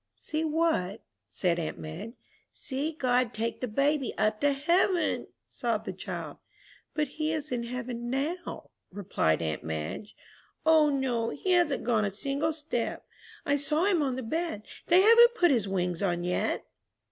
[0.15, 2.15] "See what?" said aunt Madge.
[2.51, 6.37] "See God take the baby up to heaven," sobbed the child.
[6.95, 10.15] "But he is in heaven now," replied aunt Madge.
[10.65, 13.05] "O, no, he hasn't gone a single step.
[13.45, 14.63] I saw him on the bed.
[14.87, 16.65] They haven't put his wings on yet!"